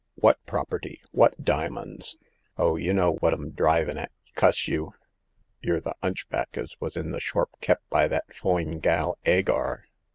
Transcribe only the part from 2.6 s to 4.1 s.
y' know what 'm drivin'